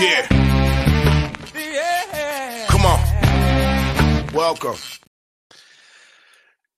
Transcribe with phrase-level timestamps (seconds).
[0.00, 0.26] Yeah.
[1.56, 2.66] yeah.
[2.68, 4.26] Come on.
[4.32, 4.76] Welcome.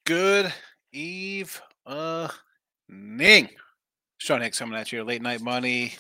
[0.05, 0.55] Good
[0.93, 2.29] eve uh
[2.89, 3.51] ning.
[4.17, 5.93] Sean Higgs coming at you late night money.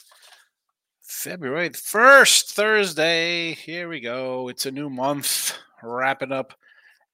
[1.02, 3.52] February 1st, Thursday.
[3.54, 4.48] Here we go.
[4.48, 5.56] It's a new month.
[5.82, 6.54] Wrapping up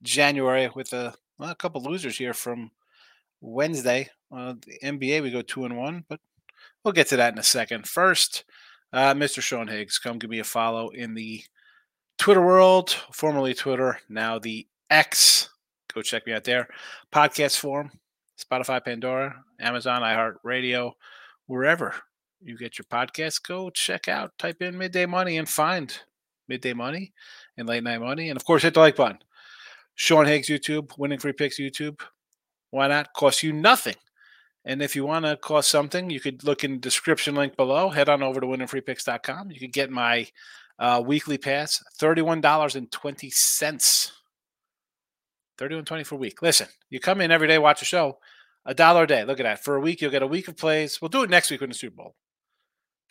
[0.03, 2.71] January with a, well, a couple losers here from
[3.41, 4.09] Wednesday.
[4.31, 6.21] Uh, the NBA, we go two and one, but
[6.85, 7.87] we'll get to that in a second.
[7.87, 8.45] First,
[8.93, 9.41] uh, Mr.
[9.41, 11.43] Sean Higgs, come give me a follow in the
[12.19, 15.49] Twitter world, formerly Twitter, now the X.
[15.93, 16.69] Go check me out there.
[17.13, 17.91] Podcast form,
[18.39, 20.93] Spotify, Pandora, Amazon, iHeartRadio,
[21.47, 21.95] wherever
[22.41, 23.43] you get your podcast.
[23.43, 25.97] Go check out, type in Midday Money and find
[26.49, 27.13] Midday Money
[27.57, 28.31] and Late Night Money.
[28.31, 29.19] And of course, hit the like button.
[29.95, 32.01] Sean Higgs YouTube, Winning Free Picks YouTube.
[32.71, 33.13] Why not?
[33.15, 33.97] Cost you nothing.
[34.65, 37.89] And if you want to cost something, you could look in the description link below.
[37.89, 39.51] Head on over to winningfreepicks.com.
[39.51, 40.29] You could get my
[40.79, 44.11] uh, weekly pass, $31.20.
[45.59, 46.43] Thirty-one twenty for a week.
[46.43, 48.19] Listen, you come in every day, watch a show,
[48.65, 49.25] a dollar a day.
[49.25, 49.63] Look at that.
[49.63, 51.01] For a week, you'll get a week of plays.
[51.01, 52.15] We'll do it next week in the Super Bowl.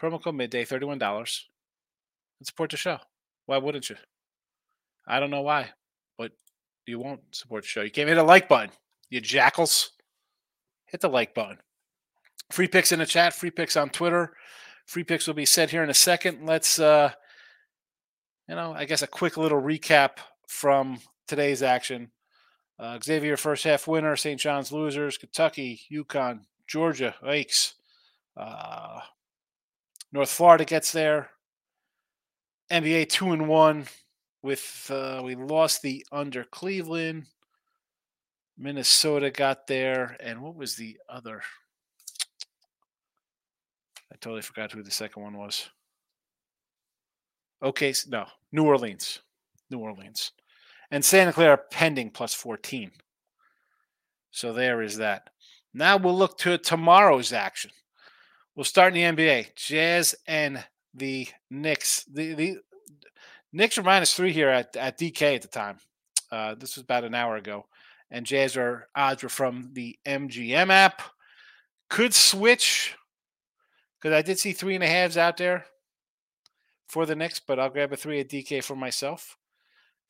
[0.02, 1.02] Promo code midday, $31.
[1.02, 2.98] And support the show.
[3.46, 3.96] Why wouldn't you?
[5.08, 5.70] I don't know why,
[6.18, 6.32] but
[6.88, 7.82] you won't support the show.
[7.82, 8.72] You can't hit a like button,
[9.10, 9.92] you jackals.
[10.92, 11.58] Hit the like button.
[12.52, 14.34] Free picks in the chat, free picks on Twitter.
[14.86, 16.46] Free picks will be set here in a second.
[16.46, 17.12] Let's uh
[18.50, 20.18] you know, I guess a quick little recap
[20.48, 22.12] from today's action.
[22.78, 24.40] Uh, Xavier first half winner, St.
[24.40, 27.76] John's losers, Kentucky, UConn, Georgia, Akes,
[28.36, 29.00] uh,
[30.12, 31.30] North Florida gets there.
[32.70, 33.86] NBA two and one
[34.42, 37.28] with uh, we lost the under Cleveland.
[38.62, 41.42] Minnesota got there, and what was the other?
[44.12, 45.68] I totally forgot who the second one was.
[47.64, 49.20] Okay, no, New Orleans,
[49.72, 50.34] New Orleans,
[50.92, 52.92] and Santa Clara pending plus fourteen.
[54.30, 55.32] So there is that.
[55.74, 57.72] Now we'll look to tomorrow's action.
[58.56, 59.56] We'll start in the NBA.
[59.56, 60.64] Jazz and
[60.94, 62.04] the Knicks.
[62.04, 62.58] The the
[63.52, 65.80] Knicks are minus three here at, at DK at the time.
[66.32, 67.66] Uh, this was about an hour ago.
[68.12, 71.02] And Jazz are odds were from the MGM app.
[71.90, 72.96] Could switch
[74.00, 75.66] because I did see three and a halves out there
[76.88, 79.38] for the Knicks, but I'll grab a three at DK for myself.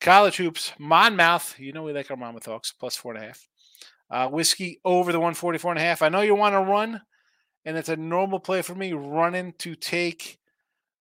[0.00, 1.58] College hoops, Monmouth.
[1.58, 3.48] You know we like our Monmouth Hawks, plus four and a half.
[4.10, 6.02] Uh, whiskey over the 144 and a half.
[6.02, 7.00] I know you want to run
[7.64, 10.38] and it's a normal play for me running to take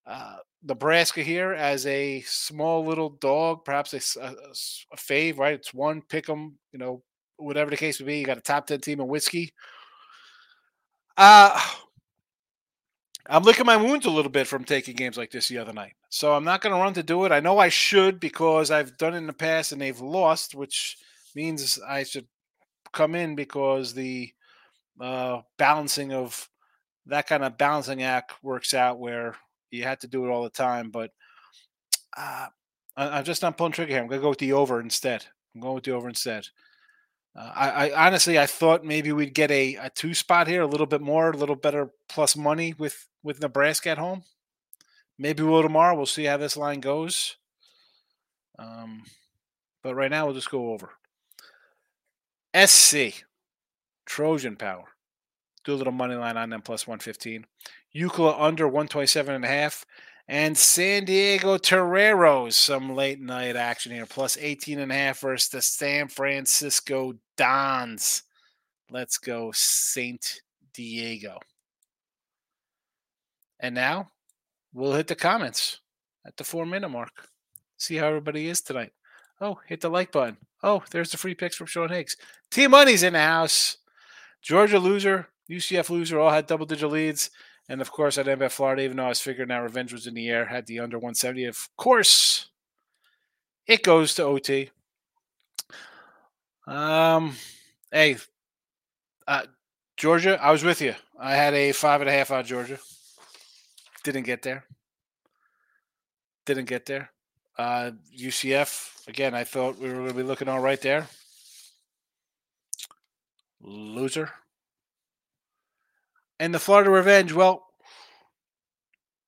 [0.06, 4.34] uh, Nebraska here as a small little dog, perhaps a, a,
[4.94, 5.56] a fave, right?
[5.56, 7.02] It's one, pick them, you know,
[7.38, 8.20] whatever the case may be.
[8.20, 9.54] You got a top 10 team of whiskey.
[11.18, 11.60] Uh,
[13.28, 15.94] I'm licking my wounds a little bit from taking games like this the other night.
[16.10, 17.32] So I'm not going to run to do it.
[17.32, 20.98] I know I should because I've done it in the past and they've lost, which
[21.36, 22.28] means I should
[22.92, 24.32] come in because the
[25.00, 26.50] uh, balancing of
[27.08, 29.36] that kind of balancing act works out where
[29.72, 30.92] you had to do it all the time.
[30.92, 31.12] But
[32.16, 32.48] uh,
[32.96, 34.02] I, am just not pulling trigger here.
[34.02, 35.26] I'm gonna go with the over instead.
[35.56, 36.48] I'm going with the over instead.
[37.36, 40.68] Uh, I, I, honestly I thought maybe we'd get a, a two spot here, a
[40.68, 44.24] little bit more, a little better plus money with with Nebraska at home.
[45.18, 45.96] Maybe we'll tomorrow.
[45.96, 47.38] We'll see how this line goes.
[48.58, 49.04] Um,
[49.84, 50.92] but right now we'll just go over.
[52.56, 53.24] SC
[54.06, 54.86] Trojan Power.
[55.64, 57.46] Do a little money line on them plus 115.
[57.92, 59.86] Euclid under 127 and a half.
[60.28, 65.50] And San Diego Toreros, some late night action here, plus 18 and a half versus
[65.50, 68.24] the San Francisco Dons.
[68.90, 70.42] Let's go, Saint
[70.74, 71.40] Diego.
[73.60, 74.08] And now
[74.74, 75.80] we'll hit the comments
[76.26, 77.28] at the four minute mark.
[77.78, 78.92] See how everybody is tonight.
[79.40, 80.38] Oh, hit the like button.
[80.64, 82.16] Oh, there's the free picks from Sean Higgs.
[82.52, 83.78] T Money's in the house.
[84.42, 87.30] Georgia loser, UCF loser all had double digit leads.
[87.70, 90.14] And of course, at MF Florida, even though I was figuring out revenge was in
[90.14, 91.46] the air, had the under 170.
[91.46, 92.50] Of course,
[93.68, 94.72] it goes to OT.
[96.68, 97.36] Um,
[97.92, 98.18] hey,
[99.28, 99.44] uh,
[99.98, 100.96] Georgia, I was with you.
[101.20, 102.80] I had a five and a half on Georgia.
[104.04, 104.66] Didn't get there.
[106.46, 107.12] Didn't get there.
[107.58, 111.08] Uh, UCF, again, I thought we were going to be looking all right there.
[113.62, 114.32] Loser.
[116.42, 117.68] And the Florida Revenge, well,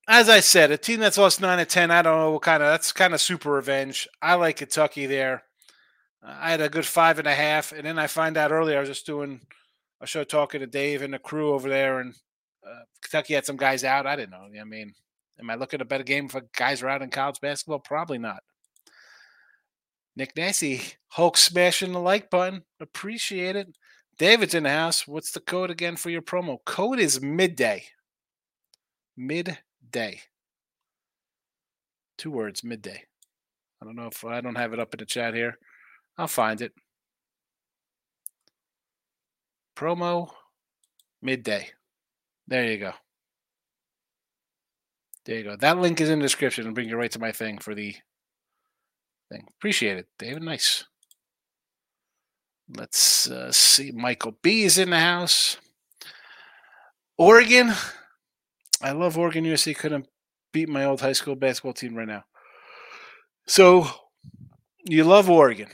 [0.08, 1.92] as I said, a team that's lost nine to ten.
[1.92, 4.08] I don't know what kind of that's kind of super revenge.
[4.20, 5.44] I like Kentucky there.
[6.24, 8.80] I had a good five and a half, and then I find out earlier I
[8.80, 9.42] was just doing
[10.02, 12.16] a show talking to Dave and the crew over there, and
[12.66, 14.08] uh, Kentucky had some guys out.
[14.08, 14.48] I didn't know.
[14.60, 14.96] I mean,
[15.40, 17.78] am I looking at a better game if guys are out in college basketball?
[17.78, 18.42] Probably not.
[20.16, 22.64] Nick Nancy, Hulk smashing the like button.
[22.80, 23.68] Appreciate it.
[24.18, 25.08] David's in the house.
[25.08, 26.58] What's the code again for your promo?
[26.66, 27.86] Code is midday.
[29.18, 30.22] Midday.
[32.18, 33.04] Two words, midday.
[33.82, 35.58] I don't know if I don't have it up in the chat here.
[36.18, 36.74] I'll find it.
[39.76, 40.30] Promo
[41.22, 41.70] midday.
[42.48, 42.94] There you go.
[45.26, 45.56] There you go.
[45.56, 47.96] That link is in the description and bring you right to my thing for the
[49.32, 49.48] thing.
[49.58, 50.44] Appreciate it, David.
[50.44, 50.86] Nice.
[52.76, 53.92] Let's uh, see.
[53.92, 55.58] Michael B is in the house.
[57.18, 57.74] Oregon.
[58.82, 59.76] I love Oregon USC.
[59.76, 60.08] Couldn't
[60.52, 62.24] beat my old high school basketball team right now.
[63.46, 63.88] So
[64.86, 65.70] you love Oregon.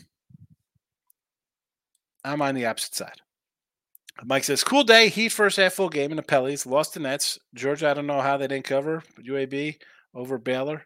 [2.23, 3.21] I'm on the opposite side.
[4.23, 5.07] Mike says, cool day.
[5.07, 6.65] Heat first half full game in the Pellies.
[6.65, 7.39] Lost the Nets.
[7.53, 9.01] Georgia, I don't know how they didn't cover.
[9.21, 9.77] UAB
[10.13, 10.85] over Baylor.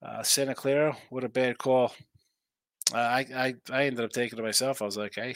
[0.00, 1.92] Uh, Santa Clara, what a bad call.
[2.94, 4.82] Uh, I, I I ended up taking it myself.
[4.82, 5.34] I was like, hey,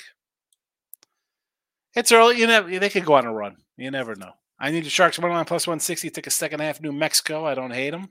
[1.94, 2.38] it's early.
[2.38, 3.56] You never they could go on a run.
[3.76, 4.32] You never know.
[4.58, 6.10] I need the Sharks one line plus one sixty.
[6.10, 6.80] Take a second half.
[6.80, 7.44] New Mexico.
[7.44, 8.08] I don't hate them.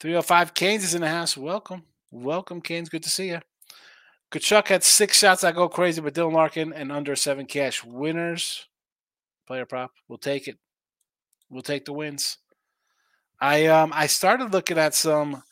[0.00, 0.54] Three hundred five.
[0.54, 1.36] Canes is in the house.
[1.36, 2.88] Welcome, welcome, Canes.
[2.88, 3.40] Good to see you.
[4.30, 5.44] Tkachuk had six shots.
[5.44, 8.66] I go crazy, but Dylan Larkin and under seven cash winners.
[9.46, 9.90] Player prop.
[10.08, 10.56] We'll take it.
[11.50, 12.38] We'll take the wins.
[13.40, 15.42] I um I started looking at some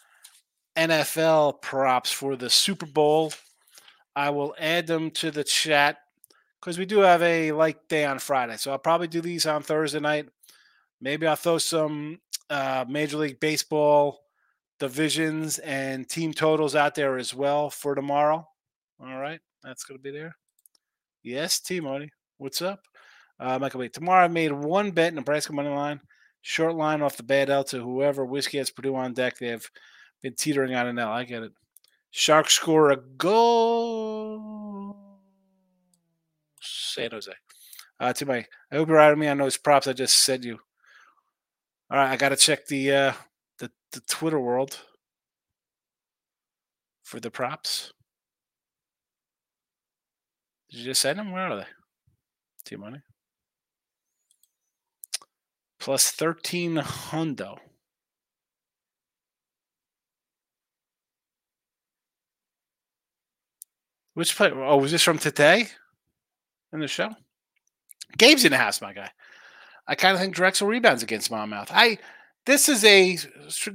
[0.78, 3.32] NFL props for the Super Bowl.
[4.14, 5.98] I will add them to the chat
[6.60, 8.56] because we do have a light day on Friday.
[8.56, 10.28] So I'll probably do these on Thursday night.
[11.00, 14.20] Maybe I'll throw some uh, Major League Baseball
[14.78, 18.46] divisions and team totals out there as well for tomorrow.
[19.00, 20.36] All right, that's going to be there.
[21.24, 22.10] Yes, T Money.
[22.36, 22.80] What's up?
[23.40, 23.92] Uh, Michael Wait.
[23.92, 26.00] Tomorrow I made one bet in Nebraska money line,
[26.42, 29.38] short line off the bad L to whoever whiskey has Purdue on deck.
[29.38, 29.68] They have
[30.22, 30.98] been teetering on an.
[30.98, 31.52] I get it.
[32.10, 34.96] Sharks score a goal.
[36.60, 37.32] San Jose.
[38.00, 40.44] Uh, to my, I hope you're out of me on those props I just said
[40.44, 40.58] you.
[41.90, 43.12] All right, I got to check the uh,
[43.58, 44.78] the the Twitter world
[47.02, 47.92] for the props.
[50.70, 51.32] Did you just send them?
[51.32, 51.66] Where are they?
[52.64, 53.00] T money.
[55.80, 57.58] Plus 13 hundo.
[64.18, 64.50] Which play?
[64.50, 65.68] Oh, was this from today
[66.72, 67.14] in the show?
[68.18, 69.12] Gabe's in the house, my guy.
[69.86, 71.70] I kind of think Drexel rebounds against Monmouth.
[71.70, 71.98] I
[72.44, 73.16] this is a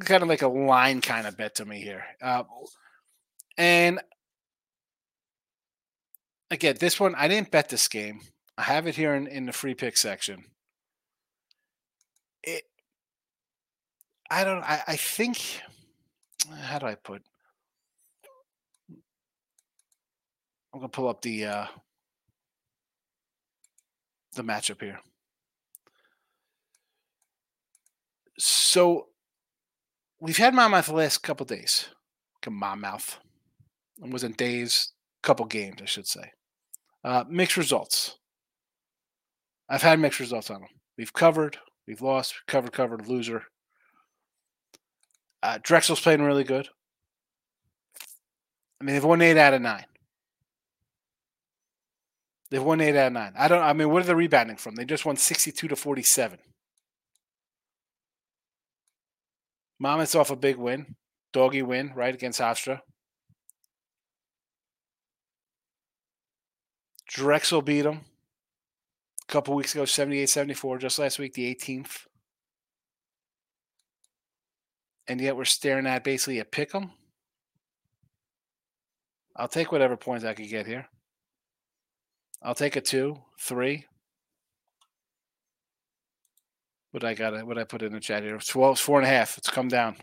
[0.02, 2.44] kind of like a line kind of bet to me here, uh,
[3.58, 4.02] and
[6.52, 8.20] again, this one I didn't bet this game.
[8.58, 10.44] I have it here in, in the free pick section.
[12.44, 12.66] It,
[14.30, 14.62] I don't.
[14.62, 15.62] I, I think.
[16.64, 17.24] How do I put?
[20.74, 21.66] I'm gonna pull up the uh,
[24.36, 25.00] the matchup here.
[28.40, 29.10] So
[30.20, 31.90] we've had Monmouth the last couple days.
[32.42, 33.20] Come Monmouth.
[34.04, 36.32] It wasn't days, couple games, I should say.
[37.04, 38.18] Uh, mixed results.
[39.70, 40.70] I've had mixed results on them.
[40.98, 43.44] We've covered, we've lost, covered, covered, loser.
[45.44, 46.68] Uh, Drexel's playing really good.
[48.82, 49.86] I mean, they've won eight out of nine.
[52.54, 53.34] They've won eight out of nine.
[53.36, 53.64] I don't.
[53.64, 54.76] I mean, what are they rebounding from?
[54.76, 56.38] They just won sixty-two to forty-seven.
[59.80, 60.96] Monmouth's off a big win,
[61.32, 62.82] doggy win, right against Hofstra.
[67.08, 68.02] Drexel beat them
[69.28, 70.78] a couple weeks ago, 78 74.
[70.78, 72.06] Just last week, the 18th.
[75.08, 76.92] And yet we're staring at basically a pick 'em.
[79.36, 80.88] I'll take whatever points I can get here.
[82.44, 83.86] I'll take a two, three.
[86.92, 87.48] What I got?
[87.48, 88.38] What I put in the chat here?
[88.38, 89.38] Twelve, four and a half.
[89.38, 89.96] It's come down.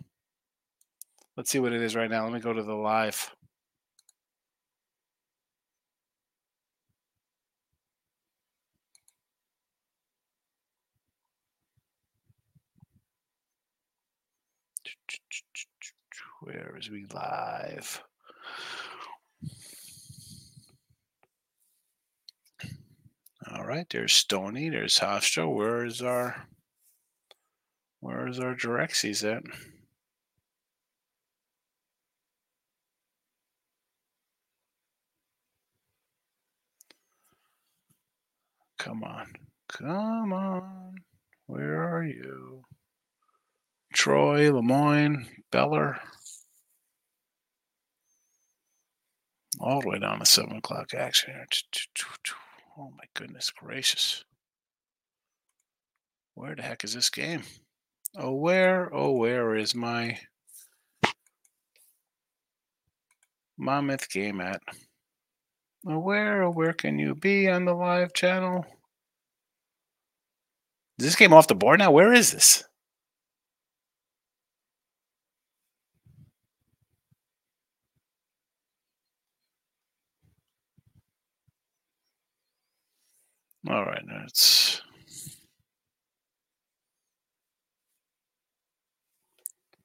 [1.36, 2.24] Let's see what it is right now.
[2.24, 3.30] Let me go to the live.
[16.42, 18.02] Where is we live?
[23.48, 25.52] All right, there's Stony, there's Hofstra.
[25.52, 26.46] Where is our
[28.00, 29.42] where is our Direxies at?
[38.78, 39.34] Come on.
[39.68, 40.96] Come on.
[41.46, 42.64] Where are you?
[43.92, 46.00] Troy, Le Moyne, Beller.
[49.60, 51.34] All the way down to seven o'clock action.
[52.78, 54.24] Oh my goodness gracious.
[56.34, 57.42] Where the heck is this game?
[58.16, 58.92] Oh, where?
[58.94, 60.18] Oh, where is my
[63.58, 64.62] Monmouth game at?
[65.86, 66.42] Oh, where?
[66.42, 68.64] Oh, where can you be on the live channel?
[70.98, 71.90] Is this game off the board now?
[71.90, 72.64] Where is this?
[83.68, 84.80] All right, let's.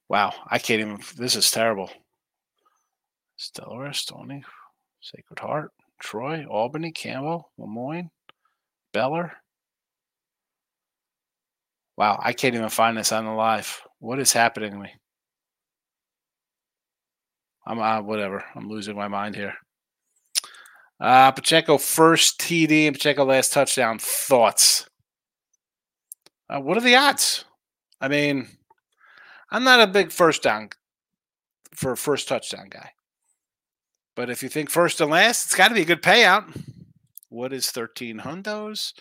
[0.08, 1.00] Wow, I can't even.
[1.18, 1.90] This is terrible.
[3.54, 4.44] Delaware, Stony,
[5.02, 8.10] Sacred Heart, Troy, Albany, Campbell, Le Moyne,
[8.94, 9.34] Beller.
[11.98, 13.82] Wow, I can't even find this on the live.
[14.00, 14.94] What is happening to me?
[17.68, 18.44] I'm uh, whatever.
[18.56, 19.56] I'm losing my mind here.
[21.00, 24.00] Uh, Pacheco first TD and Pacheco last touchdown.
[24.00, 24.88] Thoughts?
[26.50, 27.46] Uh, what are the odds?
[28.00, 28.48] I mean,
[29.52, 30.70] I'm not a big first down
[31.74, 32.92] for first touchdown guy.
[34.16, 36.46] But if you think first and last, it's got to be a good payout.
[37.30, 38.94] What is 13 hundos?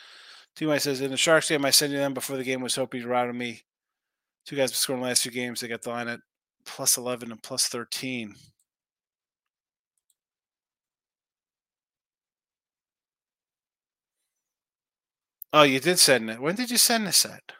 [0.57, 0.79] T.Y.
[0.79, 3.09] says, in the Sharks game, I sent you them before the game was hoping to
[3.09, 3.63] ride on me.
[4.47, 5.61] Two guys scored in the last two games.
[5.61, 6.21] They got the line at
[6.67, 8.35] plus 11 and plus 13.
[15.57, 16.41] Oh, you did send it.
[16.41, 17.53] When did you send this at?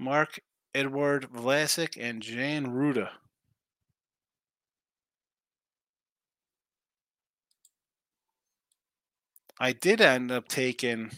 [0.00, 0.40] Mark
[0.74, 3.10] Edward Vlasic and Jan Rutta.
[9.60, 11.12] I did end up taking.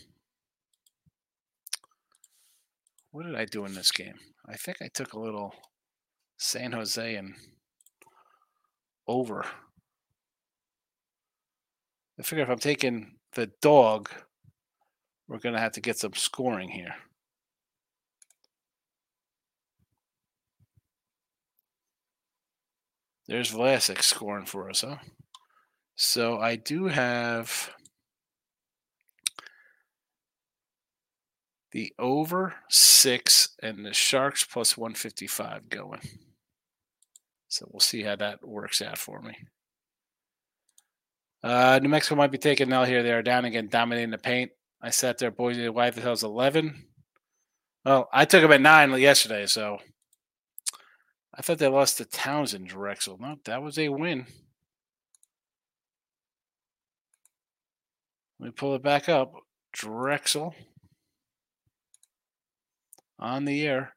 [3.10, 4.16] What did I do in this game?
[4.46, 5.54] I think I took a little
[6.38, 7.34] San Jose and
[9.06, 9.44] over.
[12.18, 14.08] I figure if I'm taking the dog,
[15.26, 16.94] we're going to have to get some scoring here.
[23.26, 24.96] There's Vlasic scoring for us, huh?
[25.96, 27.70] So I do have
[31.72, 36.00] the over six and the Sharks plus 155 going.
[37.48, 39.34] So we'll see how that works out for me.
[41.42, 43.02] Uh, New Mexico might be taking L here.
[43.02, 44.50] They are down again, dominating the paint.
[44.82, 46.84] I sat there, Boise White the hell's 11.
[47.84, 49.78] Well, I took them at nine yesterday, so
[51.34, 53.18] I thought they lost to Towson Drexel.
[53.18, 54.26] No, that was a win.
[58.40, 59.32] Let me pull it back up.
[59.72, 60.54] Drexel
[63.18, 63.94] on the air.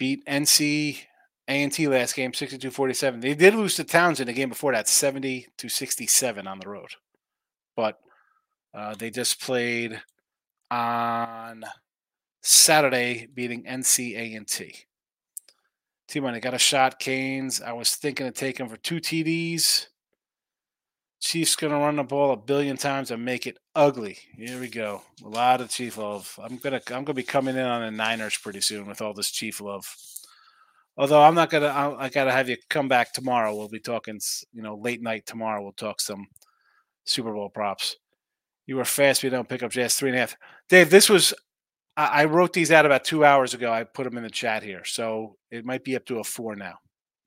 [0.00, 0.98] Beat NC
[1.46, 3.20] A&T last game 62-47.
[3.20, 6.92] They did lose to Towson the game before that 70 to 67 on the road.
[7.76, 7.98] But
[8.72, 10.00] uh, they just played
[10.70, 11.64] on
[12.40, 14.74] Saturday beating NC A&T.
[16.08, 17.60] T-Money got a shot, Canes.
[17.60, 19.88] I was thinking of taking for two TDs.
[21.20, 24.18] Chiefs gonna run the ball a billion times and make it ugly.
[24.36, 25.02] Here we go.
[25.24, 26.38] A lot of Chief love.
[26.42, 29.30] I'm gonna I'm gonna be coming in on the Niners pretty soon with all this
[29.30, 29.86] Chief love.
[30.96, 33.54] Although I'm not gonna I, I gotta have you come back tomorrow.
[33.54, 34.18] We'll be talking
[34.52, 35.62] you know late night tomorrow.
[35.62, 36.26] We'll talk some
[37.04, 37.96] Super Bowl props.
[38.66, 39.22] You were fast.
[39.22, 40.36] We don't pick up jazz three and a half.
[40.68, 41.34] Dave, this was
[41.96, 43.70] I, wrote these out about two hours ago.
[43.70, 46.56] I put them in the chat here, so it might be up to a four
[46.56, 46.78] now.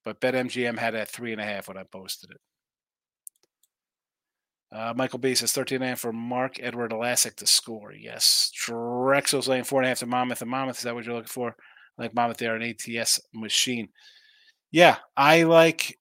[0.03, 2.41] But BetMGM had it at three and a half when I posted it.
[4.73, 7.93] Uh, Michael B says 13 and a half for Mark Edward Vlasic to score.
[7.93, 8.51] Yes.
[8.55, 10.41] Drexel's laying four and a half to Monmouth.
[10.41, 11.55] And Monmouth, is that what you're looking for?
[11.97, 13.89] Like Monmouth, they're an ATS machine.
[14.71, 15.99] Yeah, I like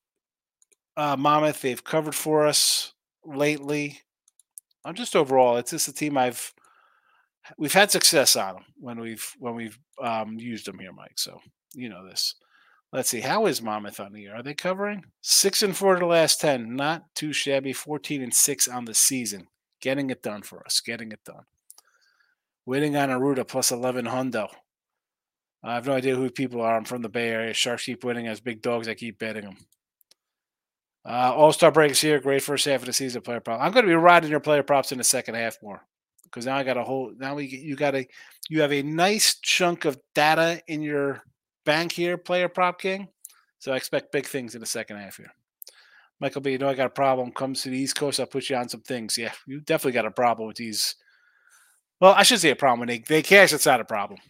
[0.96, 1.60] uh, Monmouth.
[1.60, 2.94] They've covered for us
[3.26, 4.00] lately.
[4.84, 6.54] I'm just overall, it's just a team I've
[7.58, 11.18] we've had success on them when we've when we've um, used them here, Mike.
[11.18, 11.40] So
[11.74, 12.34] you know this.
[12.92, 13.20] Let's see.
[13.20, 14.34] How is Monmouth on the year?
[14.34, 16.76] Are they covering six and four to the last ten?
[16.76, 17.72] Not too shabby.
[17.72, 19.48] Fourteen and six on the season.
[19.80, 20.80] Getting it done for us.
[20.80, 21.44] Getting it done.
[22.66, 24.48] Waiting on Aruda plus eleven hundo.
[25.64, 26.76] I have no idea who people are.
[26.76, 27.54] I'm from the Bay Area.
[27.54, 28.88] Sharks keep winning as big dogs.
[28.88, 29.56] I keep betting them.
[31.08, 32.20] Uh, All Star breaks here.
[32.20, 33.22] Great first half of the season.
[33.22, 33.60] Player prop.
[33.60, 35.86] I'm going to be riding your player props in the second half more
[36.24, 38.06] because now I got a whole now we you got a
[38.48, 41.22] you have a nice chunk of data in your
[41.64, 43.08] bank here, player prop king.
[43.58, 45.32] So I expect big things in the second half here.
[46.20, 47.32] Michael B, you know I got a problem.
[47.32, 49.18] Comes to the East Coast, I'll put you on some things.
[49.18, 50.94] Yeah, you definitely got a problem with these.
[52.00, 52.88] Well, I should say a problem.
[52.88, 54.20] They, they cash, it's not a problem.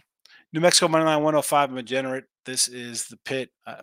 [0.53, 1.71] New Mexico money line 105.
[1.71, 2.25] I'm a generate.
[2.45, 3.51] This is the pit.
[3.67, 3.83] Uh,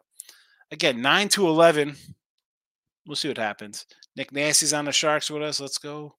[0.72, 1.96] again, 9 to 11.
[3.08, 3.86] We'll see what happens.
[4.16, 5.60] Nick Nasty's on the Sharks with us.
[5.60, 6.16] Let's go.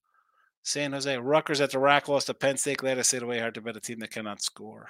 [0.64, 1.16] San Jose.
[1.18, 2.78] Rutgers at the rack lost to Penn State.
[2.78, 3.38] Glad I stayed away.
[3.38, 4.88] Hard to bet a team that cannot score.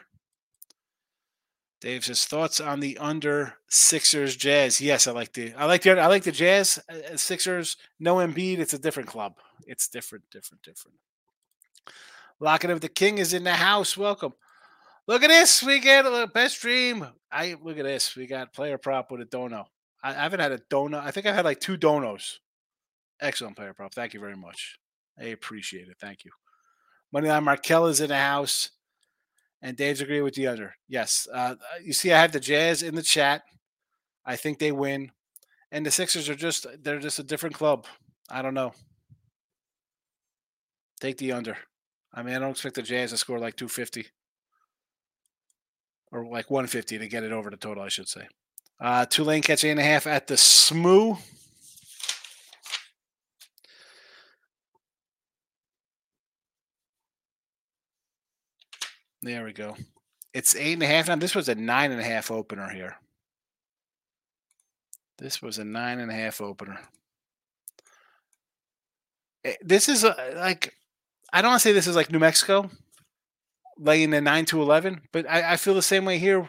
[1.80, 4.80] Dave says thoughts on the under Sixers Jazz.
[4.80, 7.76] Yes, I like the I like the I like the Jazz uh, Sixers.
[7.98, 8.58] No Embiid.
[8.58, 9.34] It's a different club.
[9.66, 10.98] It's different, different, different.
[12.38, 13.96] Locking up the King is in the house.
[13.96, 14.34] Welcome.
[15.06, 15.62] Look at this.
[15.62, 17.06] We get a best dream.
[17.32, 18.14] I look at this.
[18.14, 19.66] We got player prop with a dono.
[20.02, 20.98] I, haven't had a dono.
[20.98, 22.38] I think I've had like two donos.
[23.20, 23.94] Excellent player prop.
[23.94, 24.78] Thank you very much.
[25.18, 25.96] I appreciate it.
[26.00, 26.30] Thank you.
[27.14, 28.70] Moneyline Markel is in the house.
[29.62, 30.74] And Dave's agree with the under.
[30.88, 31.28] Yes.
[31.32, 33.42] Uh, you see, I have the Jazz in the chat.
[34.24, 35.12] I think they win.
[35.70, 37.86] And the Sixers are just, they're just a different club.
[38.30, 38.72] I don't know.
[41.00, 41.56] Take the under.
[42.12, 44.06] I mean, I don't expect the Jazz to score like 250
[46.12, 48.26] or like 150 to get it over the total, I should say.
[48.80, 51.16] Uh, Tulane catch eight and a half at the SMU.
[59.22, 59.76] There we go.
[60.32, 61.16] It's eight and a half now.
[61.16, 62.96] This was a nine and a half opener here.
[65.18, 66.80] This was a nine and a half opener.
[69.44, 70.74] Eh, this is a, like,
[71.32, 72.70] I don't want to say this is like New Mexico,
[73.78, 76.48] laying the nine to eleven, but I, I feel the same way here.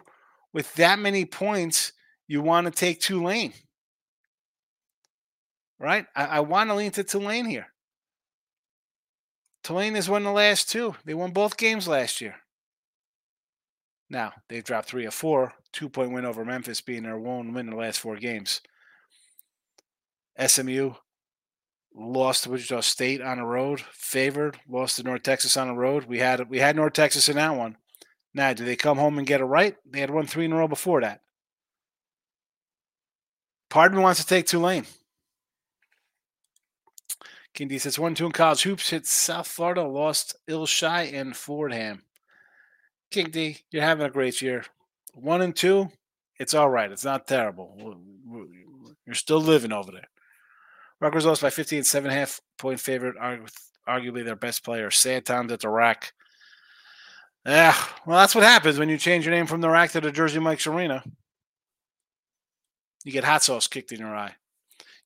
[0.53, 1.93] With that many points,
[2.27, 3.53] you want to take Tulane,
[5.79, 6.05] right?
[6.15, 7.67] I, I want to lean to Tulane here.
[9.63, 10.95] Tulane has won the last two.
[11.05, 12.35] They won both games last year.
[14.11, 17.69] Now they've dropped three of four, two point win over Memphis being their one win
[17.69, 18.59] in the last four games.
[20.45, 20.95] SMU
[21.95, 26.05] lost to Wichita State on the road, favored, lost to North Texas on the road.
[26.05, 27.77] We had we had North Texas in that one.
[28.33, 29.77] Now, do they come home and get it right?
[29.89, 31.21] They had won three in a row before that.
[33.69, 34.87] Pardon wants to take Tulane.
[37.53, 42.01] King says one two in college hoops hit South Florida, lost Illshai and Fordham.
[43.11, 44.63] King D, you're having a great year.
[45.13, 45.89] One and two,
[46.39, 46.91] it's all right.
[46.91, 47.99] It's not terrible.
[49.05, 50.07] You're still living over there.
[51.01, 53.15] Rutgers lost by 15, seven and a half point favorite,
[53.87, 54.89] arguably their best player.
[54.89, 56.13] Santon's at the rack.
[57.45, 60.11] Yeah, well, that's what happens when you change your name from the rack to the
[60.11, 61.03] Jersey Mike's Arena.
[63.03, 64.35] You get hot sauce kicked in your eye.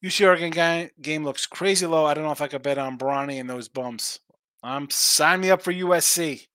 [0.04, 2.06] UC Oregon game looks crazy low.
[2.06, 4.20] I don't know if I could bet on Bronny and those bums.
[4.62, 6.48] Um, sign me up for USC.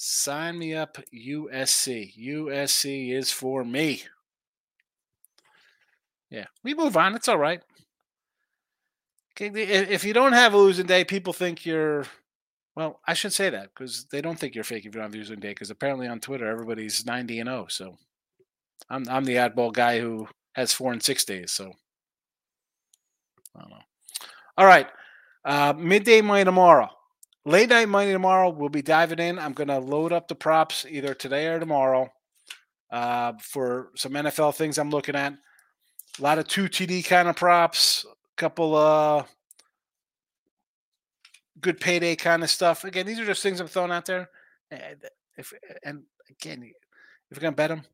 [0.00, 2.16] Sign me up, USC.
[2.16, 4.04] USC is for me.
[6.30, 7.16] Yeah, we move on.
[7.16, 7.60] It's all right.
[9.40, 12.04] If you don't have a losing day, people think you're.
[12.76, 15.14] Well, I should say that because they don't think you're fake if you don't have
[15.14, 15.48] a losing day.
[15.48, 17.64] Because apparently on Twitter, everybody's ninety and zero.
[17.64, 17.96] Oh, so,
[18.88, 21.50] I'm I'm the oddball guy who has four and six days.
[21.50, 21.72] So,
[23.56, 23.82] I don't know.
[24.56, 24.86] All right,
[25.44, 26.88] uh, midday money tomorrow.
[27.48, 28.50] Late night money tomorrow.
[28.50, 29.38] We'll be diving in.
[29.38, 32.12] I'm going to load up the props either today or tomorrow
[32.90, 35.32] uh, for some NFL things I'm looking at.
[35.32, 38.04] A lot of two TD kind of props.
[38.04, 39.24] A couple uh
[41.58, 42.84] good payday kind of stuff.
[42.84, 44.28] Again, these are just things I'm throwing out there.
[44.70, 45.02] And
[45.38, 47.84] if and again, if you're gonna bet them,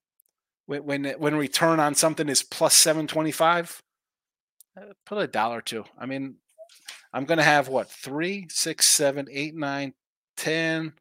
[0.67, 3.81] when when when return on something is plus seven twenty five,
[4.77, 5.85] uh, put a dollar or two.
[5.97, 6.38] I mean,
[7.14, 7.88] I'm going to have what?
[7.88, 9.94] 3, 6, 7, 8, 9,
[10.37, 10.92] 10,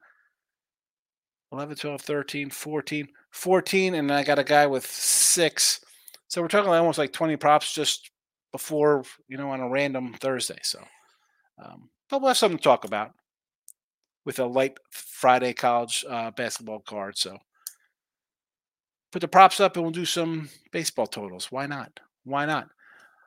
[1.51, 3.95] 11, 12, 13, 14, 14.
[3.95, 5.83] And I got a guy with six.
[6.27, 8.11] So we're talking almost like 20 props just
[8.51, 10.59] before, you know, on a random Thursday.
[10.61, 10.83] So,
[11.63, 13.13] um, but we'll have something to talk about
[14.23, 17.17] with a light Friday college uh, basketball card.
[17.17, 17.39] So
[19.11, 21.51] put the props up and we'll do some baseball totals.
[21.51, 21.99] Why not?
[22.23, 22.69] Why not?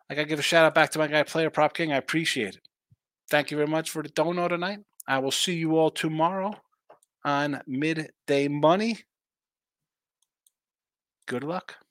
[0.08, 1.92] I got to give a shout out back to my guy, Player Prop King.
[1.92, 2.60] I appreciate it.
[3.28, 4.80] Thank you very much for the dono tonight.
[5.06, 6.54] I will see you all tomorrow
[7.24, 8.98] on Midday Money.
[11.26, 11.85] Good luck.